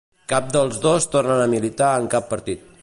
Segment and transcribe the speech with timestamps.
[0.31, 2.69] Cap dels dos tornen a militar en cap partit.